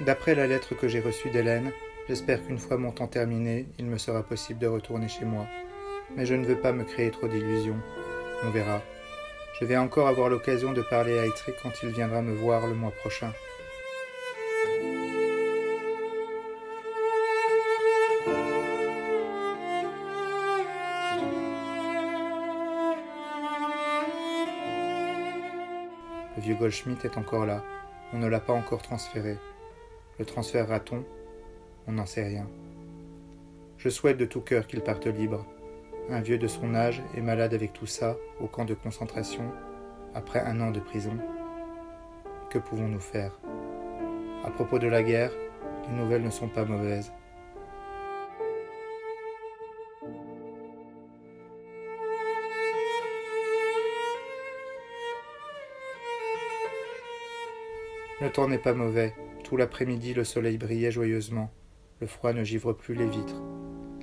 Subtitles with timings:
[0.00, 1.72] D'après la lettre que j'ai reçue d'Hélène,
[2.08, 5.46] j'espère qu'une fois mon temps terminé, il me sera possible de retourner chez moi.
[6.16, 7.80] Mais je ne veux pas me créer trop d'illusions.
[8.44, 8.80] On verra.
[9.60, 12.74] Je vais encore avoir l'occasion de parler à Eitri quand il viendra me voir le
[12.74, 13.32] mois prochain.
[26.38, 27.64] Le vieux Goldschmidt est encore là.
[28.12, 29.38] On ne l'a pas encore transféré.
[30.20, 31.04] Le transférera-t-on
[31.88, 32.46] On n'en sait rien.
[33.76, 35.44] Je souhaite de tout cœur qu'il parte libre.
[36.08, 39.50] Un vieux de son âge est malade avec tout ça, au camp de concentration,
[40.14, 41.18] après un an de prison.
[42.50, 43.32] Que pouvons-nous faire?
[44.44, 45.32] À propos de la guerre,
[45.88, 47.10] les nouvelles ne sont pas mauvaises.
[58.20, 61.52] Le temps n'est pas mauvais, tout l'après-midi, le soleil brillait joyeusement.
[62.00, 63.40] Le froid ne givre plus les vitres.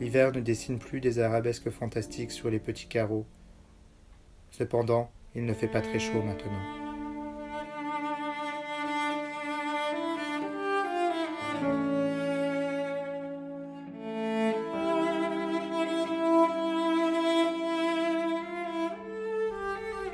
[0.00, 3.24] L'hiver ne dessine plus des arabesques fantastiques sur les petits carreaux.
[4.50, 6.81] Cependant, il ne fait pas très chaud maintenant.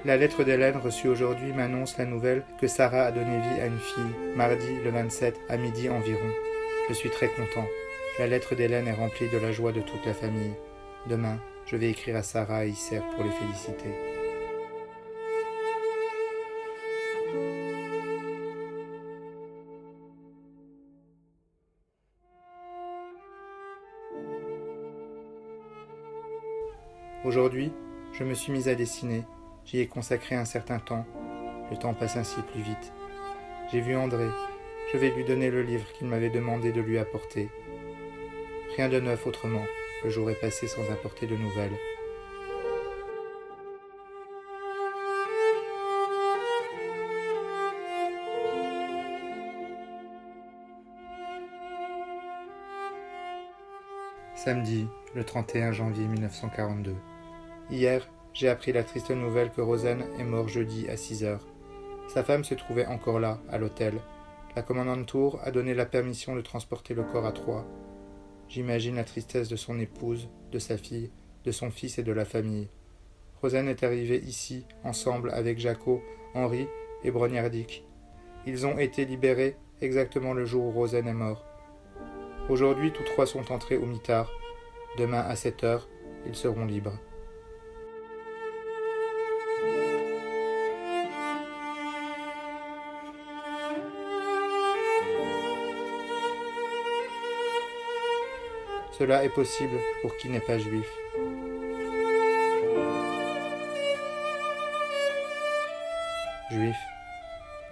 [0.09, 3.79] La lettre d'Hélène reçue aujourd'hui m'annonce la nouvelle que Sarah a donné vie à une
[3.79, 6.31] fille, mardi le 27 à midi environ.
[6.89, 7.67] Je suis très content.
[8.19, 10.55] La lettre d'Hélène est remplie de la joie de toute la famille.
[11.11, 13.91] Demain, je vais écrire à Sarah et Isser pour les féliciter.
[27.27, 27.71] Aujourd'hui,
[28.15, 29.23] je me suis mise à dessiner
[29.71, 31.05] J'y ai consacré un certain temps.
[31.71, 32.95] Le temps passe ainsi plus vite.
[33.71, 34.27] J'ai vu André.
[34.91, 37.51] Je vais lui donner le livre qu'il m'avait demandé de lui apporter.
[38.77, 39.67] Rien de neuf autrement.
[40.05, 41.77] Le jour est passé sans apporter de nouvelles.
[54.34, 56.97] Samedi, le 31 janvier 1942.
[57.71, 61.44] Hier, j'ai appris la triste nouvelle que Rosen est mort jeudi à 6 heures.
[62.06, 63.94] Sa femme se trouvait encore là, à l'hôtel.
[64.54, 67.66] La commandante Tour a donné la permission de transporter le corps à Troyes.
[68.48, 71.10] J'imagine la tristesse de son épouse, de sa fille,
[71.44, 72.69] de son fils et de la famille.
[73.43, 76.00] Rosen est arrivée ici, ensemble avec Jaco,
[76.32, 76.69] Henri
[77.03, 77.84] et Brognardic.
[78.47, 81.44] Ils ont été libérés exactement le jour où Rosen est mort.
[82.48, 84.31] Aujourd'hui, tous trois sont entrés au mitard.
[84.97, 85.88] Demain à 7 heures,
[86.25, 87.00] ils seront libres.
[98.98, 100.88] Cela est possible pour qui n'est pas juif.
[106.50, 106.76] Juif.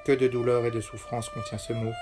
[0.05, 1.93] Que de douleur et de souffrance contient ce mot.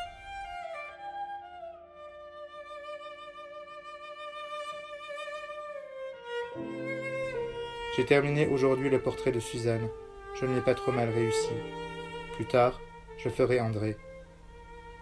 [7.97, 9.89] J'ai terminé aujourd'hui le portrait de Suzanne.
[10.39, 11.55] Je ne l'ai pas trop mal réussi.
[12.35, 12.79] Plus tard,
[13.17, 13.97] je ferai André.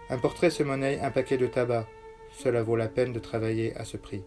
[0.09, 1.87] Un portrait se monnaie un paquet de tabac,
[2.33, 4.23] cela vaut la peine de travailler à ce prix.